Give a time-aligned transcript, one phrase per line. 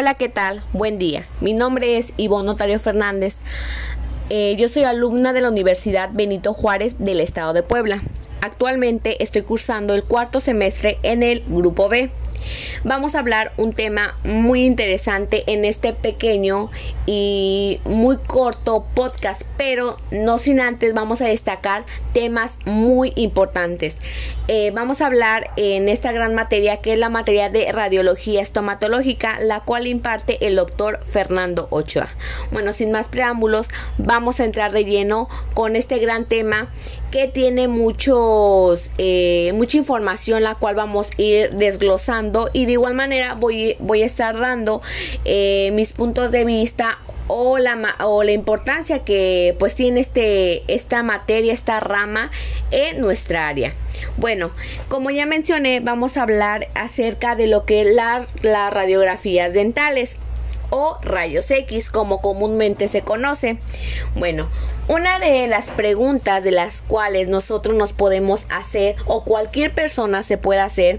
[0.00, 0.62] Hola, ¿qué tal?
[0.72, 1.26] Buen día.
[1.40, 3.38] Mi nombre es Ivonne Notario Fernández.
[4.30, 8.02] Eh, yo soy alumna de la Universidad Benito Juárez del Estado de Puebla.
[8.40, 12.12] Actualmente estoy cursando el cuarto semestre en el Grupo B.
[12.84, 16.70] Vamos a hablar un tema muy interesante en este pequeño
[17.06, 23.96] y muy corto podcast, pero no sin antes vamos a destacar temas muy importantes.
[24.46, 29.40] Eh, vamos a hablar en esta gran materia que es la materia de radiología estomatológica,
[29.40, 32.08] la cual imparte el doctor Fernando Ochoa.
[32.50, 33.68] Bueno, sin más preámbulos,
[33.98, 36.68] vamos a entrar de lleno con este gran tema
[37.10, 42.94] que tiene muchos eh, mucha información la cual vamos a ir desglosando y de igual
[42.94, 44.82] manera voy, voy a estar dando
[45.24, 46.98] eh, mis puntos de vista
[47.28, 52.30] o la, o la importancia que pues tiene este, esta materia, esta rama
[52.70, 53.74] en nuestra área.
[54.16, 54.50] Bueno,
[54.88, 60.16] como ya mencioné, vamos a hablar acerca de lo que es la, las radiografías dentales
[60.70, 63.58] o rayos X como comúnmente se conoce.
[64.14, 64.48] Bueno,
[64.88, 70.38] una de las preguntas de las cuales nosotros nos podemos hacer o cualquier persona se
[70.38, 70.98] puede hacer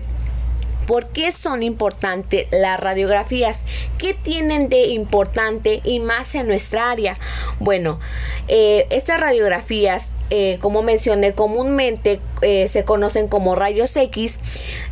[0.90, 3.59] ¿Por qué son importantes las radiografías?
[4.00, 7.16] ¿Qué tienen de importante y más en nuestra área?
[7.59, 8.00] Bueno,
[8.48, 14.40] eh, estas radiografías eh, como mencioné, comúnmente eh, se conocen como rayos X,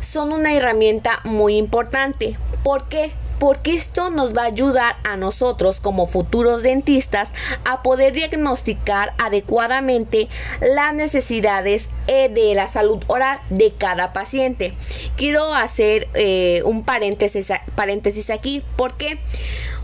[0.00, 2.36] son una herramienta muy importante.
[2.62, 3.10] ¿Por qué?
[3.40, 7.30] porque esto nos va a ayudar a nosotros como futuros dentistas
[7.64, 10.28] a poder diagnosticar adecuadamente
[10.60, 14.72] las necesidades de la salud oral de cada paciente.
[15.16, 19.18] Quiero hacer eh, un paréntesis, paréntesis aquí porque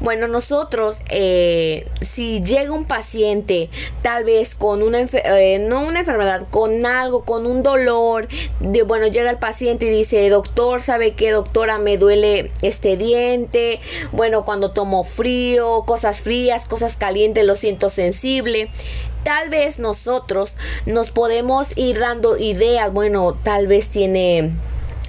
[0.01, 3.71] bueno, nosotros, eh, si llega un paciente,
[4.03, 4.99] tal vez con una,
[5.61, 8.29] no una enfermedad, con algo, con un dolor,
[8.61, 11.79] de, bueno, llega el paciente y dice, doctor, ¿sabe qué, doctora?
[11.79, 13.81] Me duele este diente,
[14.13, 18.71] bueno, cuando tomo frío, cosas frías, cosas calientes, lo siento sensible
[19.25, 20.53] tal vez nosotros
[20.87, 24.53] nos podemos ir dando ideas, bueno, tal vez tiene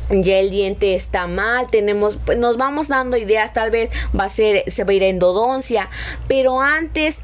[0.10, 4.30] ya el diente está mal, tenemos, pues nos vamos dando ideas, tal vez va a
[4.30, 5.90] ser, se va a ir a endodoncia,
[6.28, 7.20] pero antes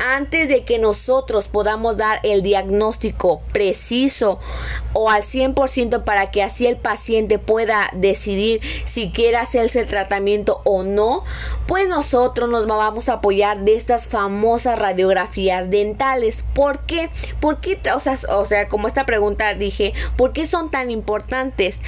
[0.00, 4.38] antes de que nosotros podamos dar el diagnóstico preciso
[4.94, 10.62] o al 100% para que así el paciente pueda decidir si quiere hacerse el tratamiento
[10.64, 11.24] o no,
[11.66, 16.44] pues nosotros nos vamos a apoyar de estas famosas radiografías dentales.
[16.54, 17.10] ¿Por qué?
[17.40, 17.78] ¿Por qué?
[17.94, 21.78] O sea, o sea como esta pregunta dije, ¿por qué son tan importantes?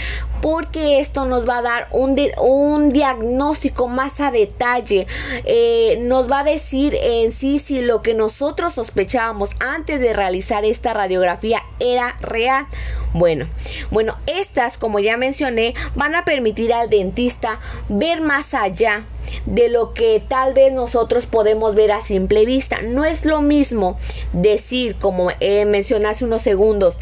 [0.43, 5.07] Porque esto nos va a dar un, un diagnóstico más a detalle,
[5.45, 10.65] eh, nos va a decir en sí si lo que nosotros sospechábamos antes de realizar
[10.65, 12.67] esta radiografía era real.
[13.15, 13.47] Bueno,
[13.91, 19.05] bueno, estas, como ya mencioné, van a permitir al dentista ver más allá
[19.47, 22.81] de lo que tal vez nosotros podemos ver a simple vista.
[22.83, 23.99] No es lo mismo
[24.33, 25.31] decir, como
[25.67, 26.97] mencioné hace unos segundos,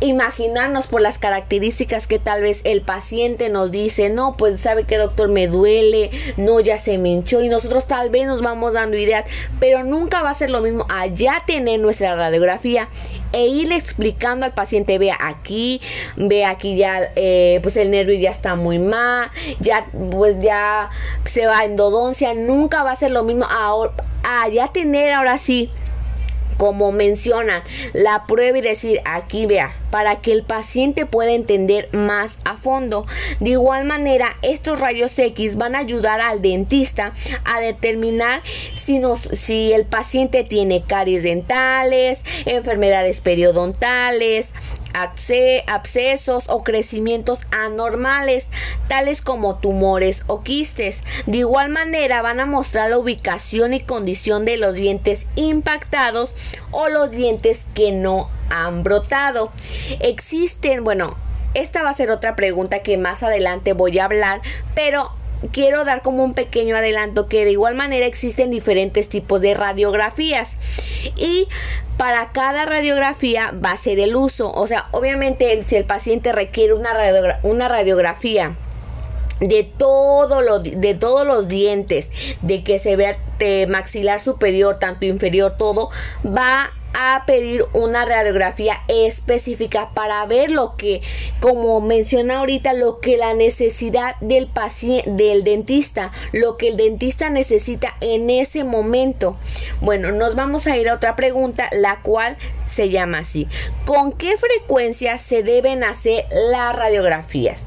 [0.00, 4.98] imaginarnos por las características que tal vez el paciente nos dice, no, pues sabe que
[4.98, 8.96] doctor me duele, no, ya se me hinchó y nosotros tal vez nos vamos dando
[8.96, 9.24] ideas,
[9.60, 12.88] pero nunca va a ser lo mismo allá tener nuestra radiografía
[13.32, 15.80] e ir explicando al paciente, vea aquí,
[16.16, 20.90] ve aquí ya, eh, pues el nervio ya está muy mal, ya, pues ya
[21.24, 23.92] se va a endodoncia, nunca va a ser lo mismo ahora,
[24.22, 25.70] allá tener ahora sí
[26.62, 32.34] como mencionan, la prueba y decir aquí vea, para que el paciente pueda entender más
[32.44, 33.04] a fondo.
[33.40, 37.14] De igual manera, estos rayos X van a ayudar al dentista
[37.44, 38.42] a determinar
[38.76, 44.50] si, nos, si el paciente tiene caries dentales, enfermedades periodontales,
[44.94, 48.46] abscesos o crecimientos anormales,
[48.88, 51.00] tales como tumores o quistes.
[51.26, 56.34] De igual manera van a mostrar la ubicación y condición de los dientes impactados
[56.70, 59.52] o los dientes que no han brotado.
[60.00, 61.16] Existen, bueno,
[61.54, 64.40] esta va a ser otra pregunta que más adelante voy a hablar,
[64.74, 65.12] pero
[65.50, 70.50] quiero dar como un pequeño adelanto que de igual manera existen diferentes tipos de radiografías
[71.16, 71.48] y
[71.96, 74.52] para cada radiografía va a ser el uso.
[74.52, 76.92] O sea, obviamente si el paciente requiere una,
[77.42, 78.56] una radiografía
[79.40, 82.10] de todo lo de todos los dientes
[82.42, 85.90] de que se vea de maxilar superior tanto inferior todo
[86.24, 91.02] va a pedir una radiografía específica para ver lo que,
[91.40, 97.30] como menciona ahorita, lo que la necesidad del paciente, del dentista, lo que el dentista
[97.30, 99.36] necesita en ese momento.
[99.80, 102.36] Bueno, nos vamos a ir a otra pregunta, la cual
[102.66, 103.48] se llama así.
[103.86, 107.60] ¿Con qué frecuencia se deben hacer las radiografías?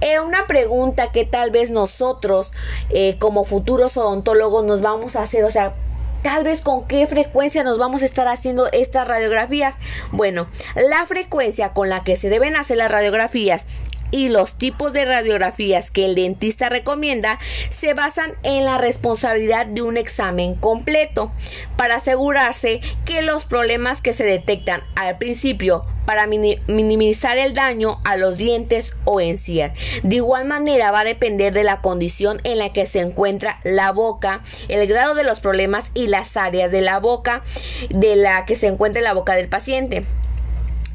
[0.00, 2.50] Eh, una pregunta que tal vez nosotros
[2.90, 5.74] eh, como futuros odontólogos nos vamos a hacer, o sea,
[6.22, 9.74] tal vez con qué frecuencia nos vamos a estar haciendo estas radiografías.
[10.12, 13.64] Bueno, la frecuencia con la que se deben hacer las radiografías
[14.12, 19.82] y los tipos de radiografías que el dentista recomienda se basan en la responsabilidad de
[19.82, 21.32] un examen completo
[21.76, 28.16] para asegurarse que los problemas que se detectan al principio para minimizar el daño a
[28.16, 29.72] los dientes o encías.
[30.02, 33.92] De igual manera va a depender de la condición en la que se encuentra la
[33.92, 37.42] boca, el grado de los problemas y las áreas de la boca
[37.90, 40.04] de la que se encuentra la boca del paciente.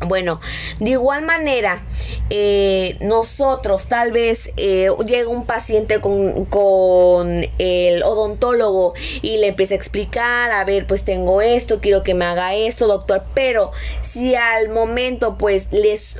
[0.05, 0.39] Bueno,
[0.79, 1.81] de igual manera,
[2.29, 9.73] eh, nosotros tal vez eh, llega un paciente con, con, el odontólogo y le empieza
[9.73, 13.71] a explicar, a ver, pues tengo esto, quiero que me haga esto, doctor, pero
[14.03, 16.17] si al momento pues les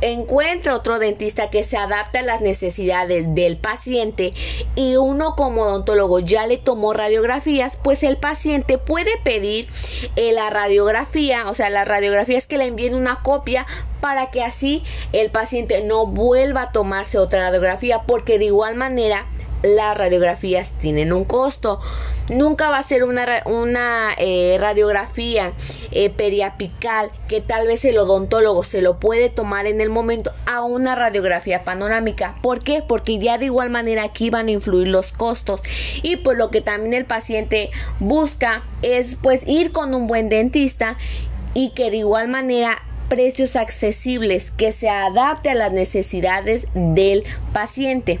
[0.00, 4.32] encuentra otro dentista que se adapte a las necesidades del paciente
[4.74, 9.68] y uno como odontólogo ya le tomó radiografías, pues el paciente puede pedir
[10.16, 13.66] eh, la radiografía, o sea, las radiografías que le envíen una copia
[14.00, 14.82] para que así
[15.12, 19.26] el paciente no vuelva a tomarse otra radiografía porque de igual manera
[19.62, 21.80] las radiografías tienen un costo.
[22.28, 25.52] Nunca va a ser una, una eh, radiografía
[25.90, 30.62] eh, periapical que tal vez el odontólogo se lo puede tomar en el momento a
[30.62, 32.36] una radiografía panorámica.
[32.42, 32.82] ¿Por qué?
[32.86, 35.60] Porque ya de igual manera aquí van a influir los costos.
[36.02, 40.96] Y pues lo que también el paciente busca es pues ir con un buen dentista
[41.52, 48.20] y que de igual manera precios accesibles que se adapte a las necesidades del paciente.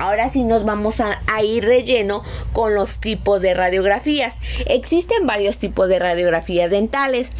[0.00, 2.22] Ahora sí nos vamos a, ir de lleno
[2.54, 4.34] con los tipos de radiografías.
[4.64, 7.30] Existen varios tipos de radiografías dentales.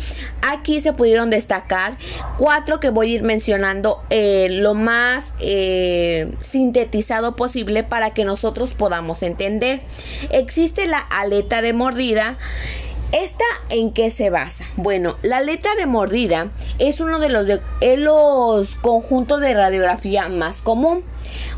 [0.42, 1.96] Aquí se pudieron destacar
[2.36, 8.74] cuatro que voy a ir mencionando eh, lo más eh, sintetizado posible para que nosotros
[8.74, 9.80] podamos entender.
[10.30, 12.36] Existe la aleta de mordida.
[13.12, 14.66] ¿Esta en qué se basa?
[14.76, 17.60] Bueno, la aleta de mordida es uno de los, de,
[17.96, 21.02] los conjuntos de radiografía más común.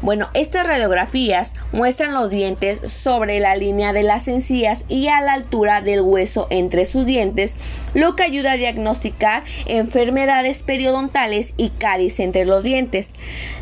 [0.00, 5.34] Bueno, estas radiografías muestran los dientes sobre la línea de las encías y a la
[5.34, 7.54] altura del hueso entre sus dientes,
[7.92, 13.10] lo que ayuda a diagnosticar enfermedades periodontales y caries entre los dientes.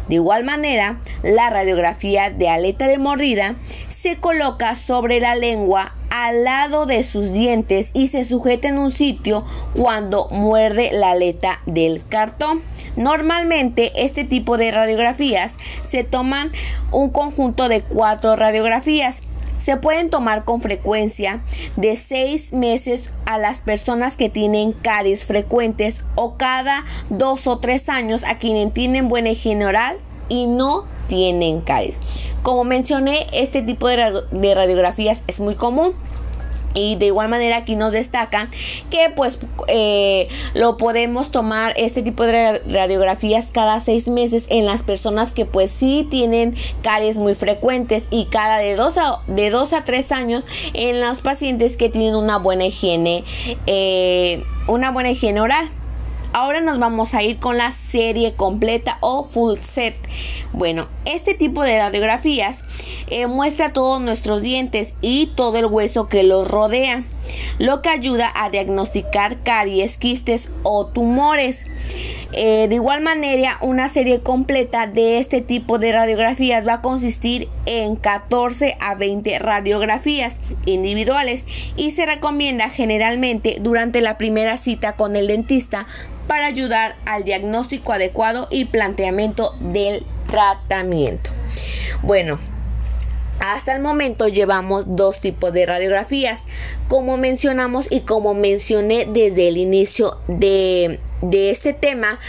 [0.09, 3.57] De igual manera, la radiografía de aleta de mordida
[4.01, 8.93] se coloca sobre la lengua al lado de sus dientes y se sujeta en un
[8.93, 9.45] sitio
[9.75, 12.63] cuando muerde la aleta del cartón.
[12.97, 15.53] Normalmente este tipo de radiografías
[15.87, 16.51] se toman
[16.93, 19.17] un conjunto de cuatro radiografías.
[19.63, 21.43] Se pueden tomar con frecuencia
[21.77, 27.91] de seis meses a las personas que tienen caries frecuentes o cada dos o tres
[27.91, 29.99] años a quienes tienen buena higiene oral
[30.31, 31.99] y no tienen caries.
[32.43, 35.93] Como mencioné, este tipo de, radiografías es muy común.
[36.73, 38.49] Y de igual manera aquí nos destacan
[38.91, 44.81] que pues eh, lo podemos tomar este tipo de radiografías cada seis meses en las
[44.83, 49.73] personas que pues sí tienen caries muy frecuentes y cada de dos a, de dos
[49.73, 53.25] a tres años en los pacientes que tienen una buena higiene,
[53.67, 55.71] eh, una buena higiene oral.
[56.33, 59.97] Ahora nos vamos a ir con la serie completa o full set.
[60.53, 62.63] Bueno, este tipo de radiografías
[63.09, 67.03] eh, muestra todos nuestros dientes y todo el hueso que los rodea,
[67.59, 71.67] lo que ayuda a diagnosticar caries, quistes o tumores.
[72.33, 77.49] Eh, de igual manera, una serie completa de este tipo de radiografías va a consistir
[77.67, 80.35] en 14 a 20 radiografías
[80.65, 81.45] individuales
[81.77, 85.87] y se recomienda generalmente durante la primera cita con el dentista
[86.29, 91.31] para ayudar al diagnóstico adecuado y planteamiento del tratamiento.
[92.03, 92.39] Bueno,
[93.41, 96.41] hasta el momento llevamos dos tipos de radiografías,
[96.89, 102.21] como mencionamos y como mencioné desde el inicio de, de este tema,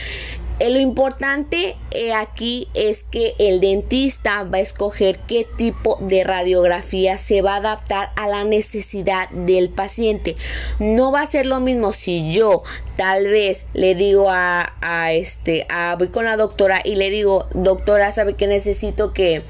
[0.62, 6.24] eh, lo importante eh, aquí es que el dentista va a escoger qué tipo de
[6.24, 10.36] radiografía se va a adaptar a la necesidad del paciente.
[10.78, 12.62] No va a ser lo mismo si yo
[12.96, 14.70] tal vez le digo a,
[15.12, 19.42] este, a, voy con la doctora y le digo, doctora, sabe que necesito que,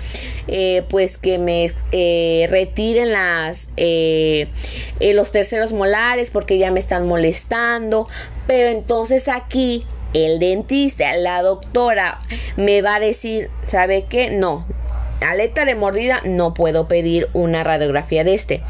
[0.48, 1.74] eh, pues que me
[2.48, 3.68] retiren las,
[4.98, 8.08] los terceros molares porque ya me están molestando.
[8.48, 12.20] Pero entonces aquí el dentista, la doctora
[12.58, 14.32] me va a decir, ¿sabe qué?
[14.32, 14.66] No,
[15.22, 18.64] aleta de mordida no puedo pedir una radiografía de este.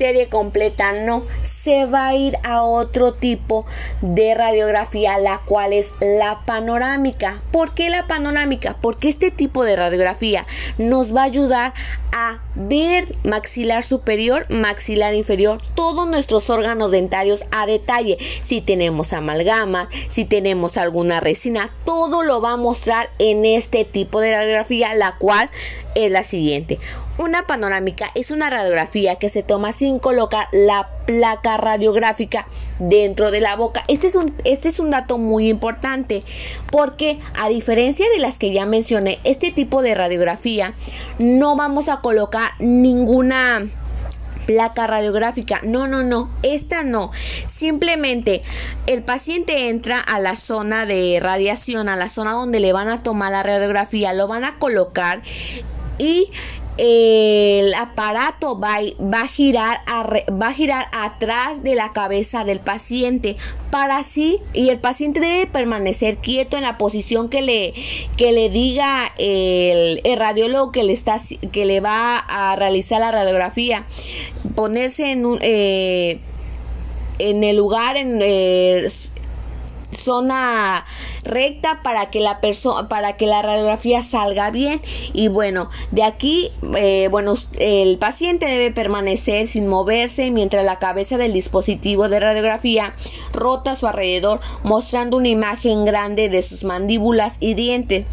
[0.00, 3.66] Serie completa, no, se va a ir a otro tipo
[4.00, 7.42] de radiografía, la cual es la panorámica.
[7.52, 8.78] ¿Por qué la panorámica?
[8.80, 10.46] Porque este tipo de radiografía
[10.78, 11.74] nos va a ayudar
[12.12, 18.16] a ver maxilar superior, maxilar inferior, todos nuestros órganos dentarios a detalle.
[18.42, 24.22] Si tenemos amalgama, si tenemos alguna resina, todo lo va a mostrar en este tipo
[24.22, 25.50] de radiografía, la cual
[25.94, 26.78] es la siguiente.
[27.20, 32.46] Una panorámica es una radiografía que se toma sin colocar la placa radiográfica
[32.78, 33.84] dentro de la boca.
[33.88, 36.22] Este es un, este es un dato muy importante
[36.72, 40.72] porque a diferencia de las que ya mencioné, este tipo de radiografía
[41.18, 43.68] no vamos a colocar ninguna
[44.46, 45.60] placa radiográfica.
[45.62, 47.10] No, no, no, esta no.
[47.48, 48.40] Simplemente
[48.86, 53.02] el paciente entra a la zona de radiación, a la zona donde le van a
[53.02, 55.20] tomar la radiografía, lo van a colocar
[56.00, 56.30] y
[56.78, 59.80] el aparato va, va, a girar
[60.30, 63.36] va girar atrás de la cabeza del paciente
[63.70, 67.74] para así y el paciente debe permanecer quieto en la posición que le
[68.16, 71.20] que le diga el, radiólogo que le está
[71.52, 73.84] que le va a realizar la radiografía.
[74.54, 76.20] Ponerse en un eh,
[77.18, 78.88] en el lugar en eh,
[79.92, 80.84] zona
[81.24, 84.80] recta para que la persona para que la radiografía salga bien.
[85.12, 91.18] Y bueno de aquí eh, bueno el paciente debe permanecer sin moverse mientras la cabeza
[91.18, 92.94] del dispositivo de radiografía
[93.32, 98.06] rota a su alrededor mostrando una imagen grande de sus mandíbulas y dientes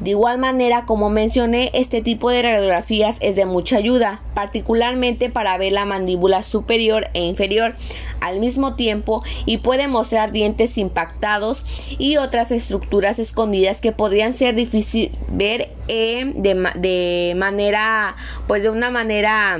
[0.00, 5.56] de igual manera, como mencioné, este tipo de radiografías es de mucha ayuda, particularmente para
[5.58, 7.74] ver la mandíbula superior e inferior
[8.20, 11.64] al mismo tiempo y puede mostrar dientes impactados
[11.98, 18.16] y otras estructuras escondidas que podrían ser difícil ver eh, de, de manera,
[18.46, 19.58] pues de una manera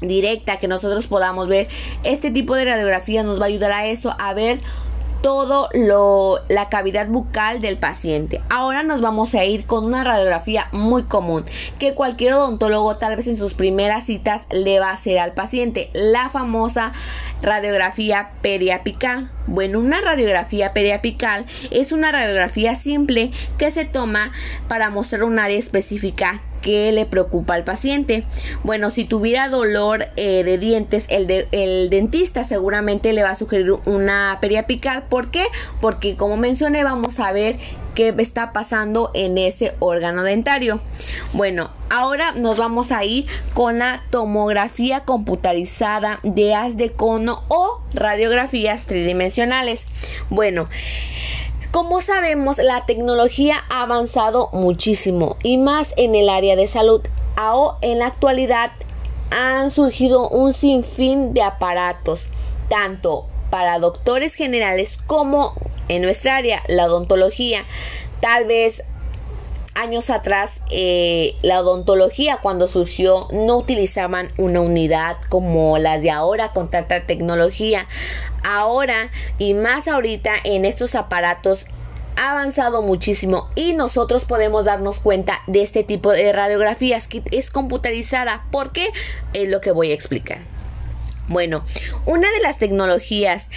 [0.00, 1.68] directa que nosotros podamos ver.
[2.02, 4.60] Este tipo de radiografía nos va a ayudar a eso, a ver
[5.24, 8.42] todo lo la cavidad bucal del paciente.
[8.50, 11.46] Ahora nos vamos a ir con una radiografía muy común
[11.78, 15.88] que cualquier odontólogo tal vez en sus primeras citas le va a hacer al paciente,
[15.94, 16.92] la famosa
[17.40, 19.30] radiografía periapical.
[19.46, 24.30] Bueno, una radiografía periapical es una radiografía simple que se toma
[24.68, 28.24] para mostrar un área específica que le preocupa al paciente.
[28.64, 33.74] Bueno, si tuviera dolor eh, de dientes, el, el dentista seguramente le va a sugerir
[33.84, 35.04] una periapical.
[35.04, 35.44] ¿Por qué?
[35.82, 37.56] Porque como mencioné, vamos a ver
[37.94, 40.80] qué está pasando en ese órgano dentario.
[41.34, 47.82] Bueno, ahora nos vamos a ir con la tomografía computarizada de haz de cono o
[47.92, 49.84] radiografías tridimensionales.
[50.30, 50.68] Bueno,
[51.74, 57.00] como sabemos, la tecnología ha avanzado muchísimo y más en el área de salud.
[57.82, 58.70] en la actualidad
[59.32, 62.28] han surgido un sinfín de aparatos,
[62.68, 65.54] tanto para doctores generales como
[65.88, 67.64] en nuestra área, la odontología.
[68.20, 68.84] Tal vez
[69.74, 76.52] años atrás eh, la odontología cuando surgió no utilizaban una unidad como las de ahora
[76.52, 77.86] con tanta tecnología.
[78.42, 81.66] Ahora y más ahorita en estos aparatos
[82.16, 87.50] ha avanzado muchísimo y nosotros podemos darnos cuenta de este tipo de radiografías que es
[87.50, 88.44] computarizada.
[88.50, 88.88] ¿Por qué?
[89.32, 90.38] Es lo que voy a explicar.
[91.26, 91.64] Bueno,
[92.04, 93.48] una de las tecnologías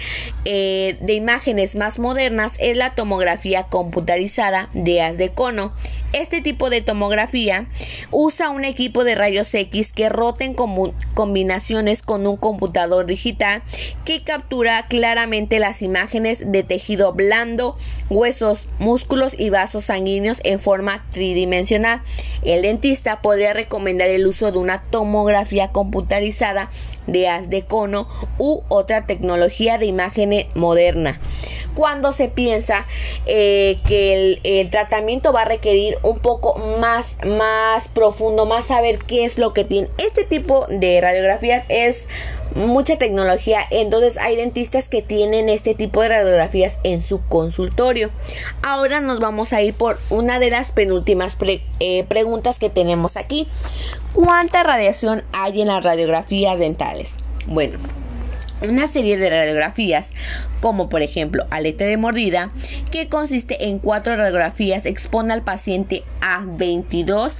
[0.46, 5.74] eh, de imágenes más modernas es la tomografía computarizada de haz de cono.
[6.14, 7.66] Este tipo de tomografía
[8.10, 13.62] usa un equipo de rayos X que roten como combinaciones con un computador digital
[14.06, 17.76] que captura claramente las imágenes de tejido blando,
[18.08, 22.00] huesos, músculos y vasos sanguíneos en forma tridimensional.
[22.42, 26.70] El dentista podría recomendar el uso de una tomografía computarizada
[27.06, 31.20] de haz de cono u otra tecnología de imagen moderna
[31.78, 32.88] cuando se piensa
[33.26, 39.24] eh, que el, tratamiento va a requerir un poco más, más profundo, más saber qué
[39.24, 39.88] es lo que tiene.
[39.96, 42.08] Este tipo de radiografías es
[42.56, 48.10] mucha tecnología, entonces hay dentistas que tienen este tipo de radiografías en su consultorio.
[48.60, 51.36] Ahora nos vamos a ir por una de las penúltimas
[51.78, 53.46] eh, preguntas que tenemos aquí.
[54.14, 57.12] ¿Cuánta radiación hay en las radiografías dentales?
[57.46, 57.78] Bueno,
[58.62, 60.10] una serie de radiografías,
[60.60, 62.50] como por ejemplo aleta de mordida,
[62.90, 67.32] que consiste en cuatro radiografías, expone al paciente a 22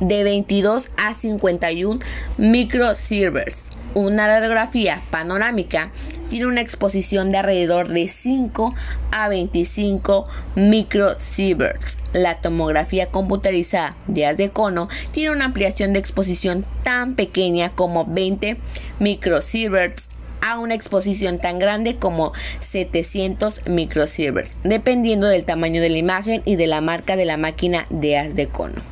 [0.00, 2.00] de 22 a 51
[2.38, 5.90] microsieverts una radiografía panorámica
[6.28, 8.74] tiene una exposición de alrededor de 5
[9.10, 11.96] a 25 microsieverts.
[12.12, 18.04] La tomografía computarizada de haz de cono tiene una ampliación de exposición tan pequeña como
[18.04, 18.56] 20
[18.98, 20.08] microsieverts
[20.40, 26.56] a una exposición tan grande como 700 microsieverts, dependiendo del tamaño de la imagen y
[26.56, 28.82] de la marca de la máquina de haz de cono.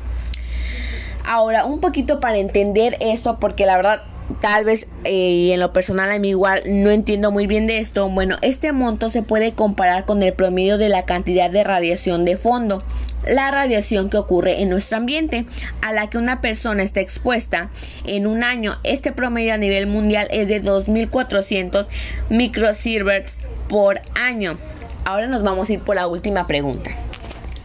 [1.25, 4.03] Ahora, un poquito para entender esto, porque la verdad
[4.41, 7.79] tal vez eh, y en lo personal a mí igual no entiendo muy bien de
[7.79, 8.09] esto.
[8.09, 12.37] Bueno, este monto se puede comparar con el promedio de la cantidad de radiación de
[12.37, 12.83] fondo,
[13.27, 15.45] la radiación que ocurre en nuestro ambiente,
[15.81, 17.69] a la que una persona está expuesta
[18.05, 18.77] en un año.
[18.83, 21.87] Este promedio a nivel mundial es de 2400
[22.29, 24.57] microsieverts por año.
[25.05, 26.91] Ahora nos vamos a ir por la última pregunta.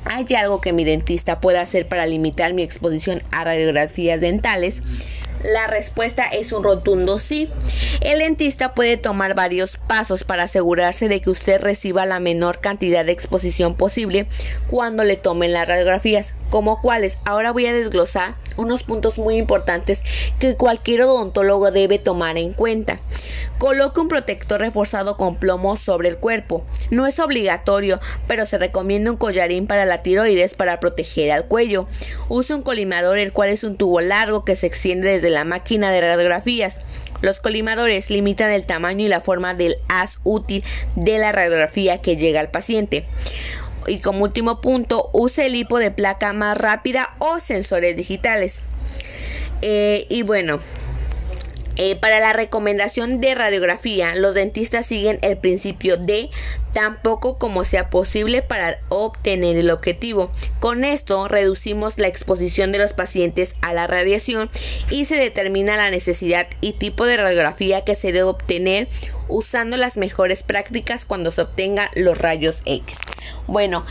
[0.05, 4.83] ¿Hay algo que mi dentista pueda hacer para limitar mi exposición a radiografías dentales?
[5.45, 7.51] La respuesta es un rotundo sí.
[8.01, 13.05] El dentista puede tomar varios pasos para asegurarse de que usted reciba la menor cantidad
[13.05, 14.27] de exposición posible
[14.69, 17.19] cuando le tomen las radiografías como cuáles.
[17.25, 20.03] Ahora voy a desglosar unos puntos muy importantes
[20.39, 23.01] que cualquier odontólogo debe tomar en cuenta.
[23.59, 26.65] Coloque un protector reforzado con plomo sobre el cuerpo.
[26.93, 31.89] No es obligatorio, pero se recomienda un collarín para la tiroides para proteger al cuello.
[32.29, 35.91] Use un colimador, el cual es un tubo largo que se extiende desde la máquina
[35.91, 36.79] de radiografías.
[37.21, 40.63] Los colimadores limitan el tamaño y la forma del haz útil
[40.95, 43.07] de la radiografía que llega al paciente.
[43.87, 48.61] Y como último punto, use el hipo de placa más rápida o sensores digitales.
[49.63, 50.61] Eh, y bueno,
[51.77, 56.31] eh, para la recomendación de radiografía, los dentistas siguen el principio de
[56.73, 60.31] tan poco como sea posible para obtener el objetivo.
[60.61, 64.51] Con esto reducimos la exposición de los pacientes a la radiación
[64.91, 68.89] y se determina la necesidad y tipo de radiografía que se debe obtener
[69.29, 72.99] usando las mejores prácticas cuando se obtengan los rayos X.
[73.47, 73.85] Bueno,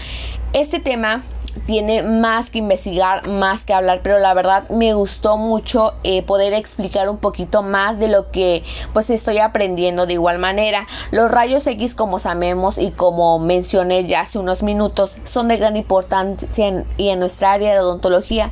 [0.54, 1.24] este tema
[1.66, 6.54] tiene más que investigar, más que hablar, pero la verdad me gustó mucho eh, poder
[6.54, 10.88] explicar un poquito más de lo que pues estoy aprendiendo de igual manera.
[11.12, 15.78] Los rayos X como sabemos y como mencioné ya hace unos minutos son de gran
[15.78, 18.52] importancia y en nuestra área de odontología.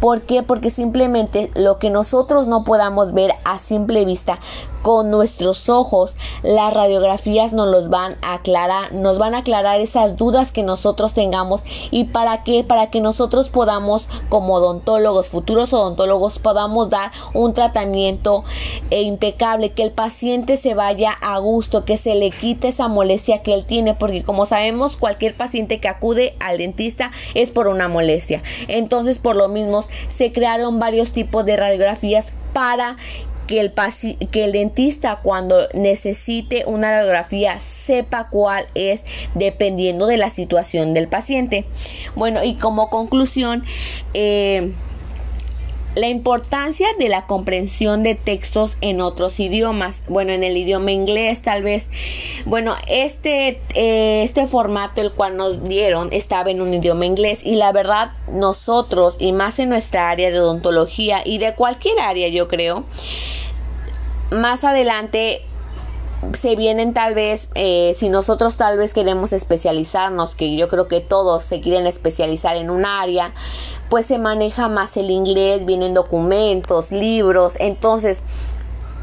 [0.00, 0.42] ¿Por qué?
[0.42, 4.38] Porque simplemente lo que nosotros no podamos ver a simple vista
[4.82, 6.12] con nuestros ojos,
[6.42, 11.12] las radiografías nos los van a aclarar, nos van a aclarar esas dudas que nosotros
[11.12, 17.54] tengamos y para qué, para que nosotros podamos como odontólogos, futuros odontólogos, podamos dar un
[17.54, 18.44] tratamiento
[18.90, 23.42] eh, impecable, que el paciente se vaya a gusto, que se le quite esa molestia
[23.42, 27.88] que él tiene, porque como sabemos, cualquier paciente que acude al dentista es por una
[27.88, 28.42] molestia.
[28.68, 32.96] Entonces, por lo mismo, se crearon varios tipos de radiografías para
[33.50, 33.72] que el,
[34.30, 39.02] que el dentista cuando necesite una radiografía sepa cuál es
[39.34, 41.64] dependiendo de la situación del paciente.
[42.14, 43.64] Bueno, y como conclusión,
[44.14, 44.72] eh,
[45.94, 50.02] la importancia de la comprensión de textos en otros idiomas.
[50.08, 51.88] Bueno, en el idioma inglés tal vez.
[52.44, 57.56] Bueno, este, eh, este formato el cual nos dieron estaba en un idioma inglés y
[57.56, 62.48] la verdad nosotros y más en nuestra área de odontología y de cualquier área yo
[62.48, 62.84] creo,
[64.30, 65.42] más adelante
[66.38, 71.00] se vienen tal vez, eh, si nosotros tal vez queremos especializarnos, que yo creo que
[71.00, 73.32] todos se quieren especializar en un área,
[73.88, 78.20] pues se maneja más el inglés, vienen documentos, libros, entonces,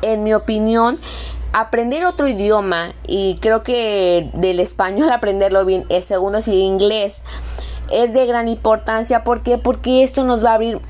[0.02, 1.00] en mi opinión,
[1.54, 7.22] aprender otro idioma, y creo que del español aprenderlo bien, el segundo es el inglés,
[7.92, 9.58] es de gran importancia, ¿por qué?
[9.58, 10.82] Porque esto nos va a abrir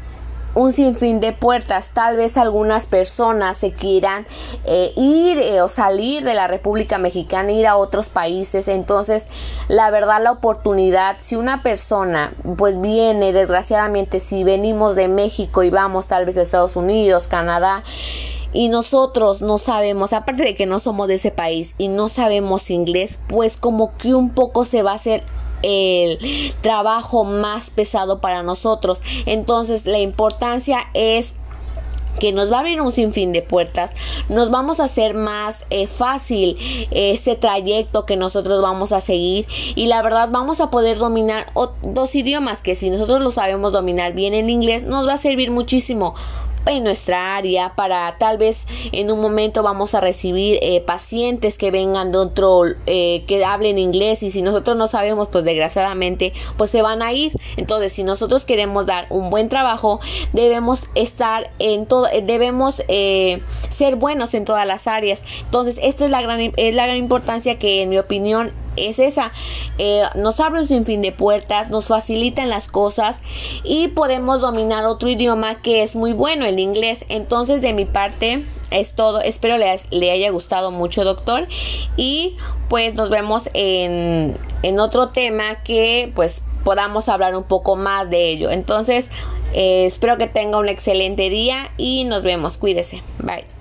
[0.57, 1.91] un sinfín de puertas.
[1.93, 4.25] Tal vez algunas personas se quieran
[4.65, 8.67] eh, ir eh, o salir de la República Mexicana, ir a otros países.
[8.67, 9.27] Entonces,
[9.67, 15.69] la verdad, la oportunidad, si una persona pues viene, desgraciadamente, si venimos de México y
[15.69, 17.83] vamos tal vez a Estados Unidos, Canadá,
[18.51, 22.71] y nosotros no sabemos, aparte de que no somos de ese país y no sabemos
[22.71, 25.23] inglés, pues como que un poco se va a hacer
[25.61, 28.99] el trabajo más pesado para nosotros.
[29.25, 31.33] Entonces la importancia es
[32.19, 33.91] que nos va a abrir un sinfín de puertas,
[34.29, 36.57] nos vamos a hacer más eh, fácil
[36.91, 41.47] este trayecto que nosotros vamos a seguir y la verdad vamos a poder dominar
[41.83, 45.51] dos idiomas que si nosotros lo sabemos dominar bien en inglés nos va a servir
[45.51, 46.15] muchísimo
[46.67, 51.71] en nuestra área para tal vez en un momento vamos a recibir eh, pacientes que
[51.71, 56.71] vengan de otro eh, que hablen inglés y si nosotros no sabemos pues desgraciadamente pues
[56.71, 57.33] se van a ir.
[57.55, 59.99] Entonces si nosotros queremos dar un buen trabajo
[60.33, 65.21] debemos estar en todo eh, debemos ser buenos en todas las áreas.
[65.41, 69.31] Entonces esta es la gran es la gran importancia que en mi opinión es esa.
[69.77, 73.17] Eh, nos abre un sinfín de puertas, nos facilitan las cosas
[73.63, 77.05] y podemos dominar otro idioma que es muy bueno, el inglés.
[77.09, 79.21] Entonces, de mi parte, es todo.
[79.21, 81.47] Espero le, le haya gustado mucho, doctor.
[81.95, 82.35] Y
[82.69, 88.29] pues nos vemos en, en otro tema que pues podamos hablar un poco más de
[88.29, 88.51] ello.
[88.51, 89.07] Entonces,
[89.53, 92.57] eh, espero que tenga un excelente día y nos vemos.
[92.57, 93.01] Cuídese.
[93.19, 93.56] Bye.